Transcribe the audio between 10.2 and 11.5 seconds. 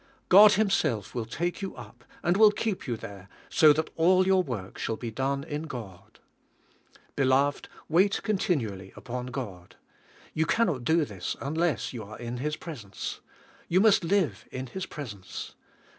You can not do this